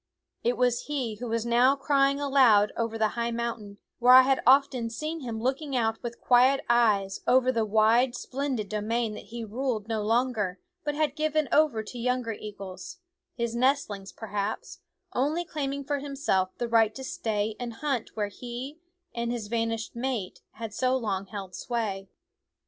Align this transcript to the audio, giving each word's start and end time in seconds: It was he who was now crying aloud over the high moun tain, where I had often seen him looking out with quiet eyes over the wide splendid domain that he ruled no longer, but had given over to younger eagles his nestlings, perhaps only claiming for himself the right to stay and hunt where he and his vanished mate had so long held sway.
It 0.43 0.57
was 0.57 0.85
he 0.87 1.17
who 1.17 1.27
was 1.27 1.45
now 1.45 1.75
crying 1.75 2.19
aloud 2.19 2.71
over 2.75 2.97
the 2.97 3.09
high 3.09 3.29
moun 3.29 3.57
tain, 3.59 3.77
where 3.99 4.13
I 4.15 4.23
had 4.23 4.41
often 4.47 4.89
seen 4.89 5.19
him 5.21 5.39
looking 5.39 5.75
out 5.75 6.01
with 6.01 6.19
quiet 6.19 6.61
eyes 6.67 7.21
over 7.27 7.51
the 7.51 7.65
wide 7.65 8.15
splendid 8.15 8.67
domain 8.67 9.13
that 9.13 9.25
he 9.25 9.45
ruled 9.45 9.87
no 9.87 10.01
longer, 10.01 10.59
but 10.83 10.95
had 10.95 11.15
given 11.15 11.47
over 11.51 11.83
to 11.83 11.99
younger 11.99 12.33
eagles 12.33 12.97
his 13.35 13.55
nestlings, 13.55 14.11
perhaps 14.11 14.79
only 15.13 15.45
claiming 15.45 15.83
for 15.83 15.99
himself 15.99 16.49
the 16.57 16.67
right 16.67 16.95
to 16.95 17.03
stay 17.03 17.55
and 17.59 17.73
hunt 17.73 18.15
where 18.15 18.29
he 18.29 18.79
and 19.13 19.31
his 19.31 19.49
vanished 19.49 19.95
mate 19.95 20.41
had 20.53 20.73
so 20.73 20.97
long 20.97 21.27
held 21.27 21.53
sway. 21.53 22.09